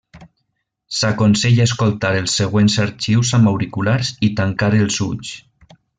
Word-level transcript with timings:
S'aconsella 0.99 1.67
escoltar 1.69 2.11
els 2.21 2.37
següents 2.41 2.77
arxius 2.87 3.35
amb 3.39 3.53
auriculars 3.53 4.11
i 4.29 4.31
tancar 4.41 4.71
els 4.79 4.99
ulls. 5.11 5.37